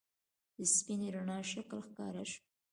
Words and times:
د 0.57 0.59
سپینې 0.75 1.07
رڼا 1.15 1.39
شکل 1.51 1.79
ښکاره 1.87 2.23
شو. 2.31 2.39